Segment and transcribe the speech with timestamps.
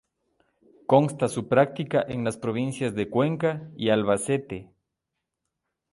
[0.87, 4.71] Consta su práctica en las provincias de Cuenca y Albacete.